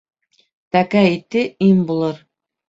[0.75, 2.25] Тәкә ите им булыр